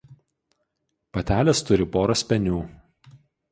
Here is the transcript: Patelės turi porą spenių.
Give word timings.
Patelės 1.17 1.63
turi 1.69 1.87
porą 1.99 2.17
spenių. 2.25 2.65